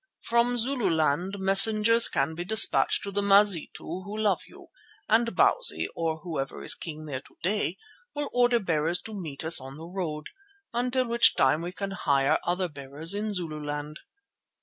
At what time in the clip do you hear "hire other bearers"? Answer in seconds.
11.91-13.13